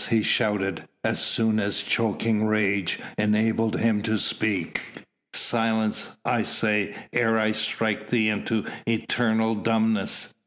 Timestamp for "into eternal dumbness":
8.27-10.33